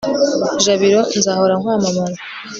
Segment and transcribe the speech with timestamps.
[0.63, 2.21] jabiro, nzahora nkwamamaza